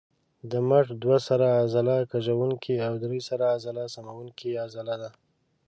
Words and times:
د 0.51 0.53
مټ 0.69 0.85
دوه 1.03 1.17
سره 1.27 1.45
عضله 1.61 1.95
کږوونکې 2.11 2.75
او 2.87 2.93
درې 3.03 3.19
سره 3.29 3.43
عضله 3.55 3.83
سموونکې 3.95 4.51
عضله 4.65 4.93
ده. 5.01 5.09